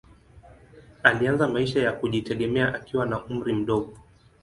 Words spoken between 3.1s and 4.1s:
umri mdogo.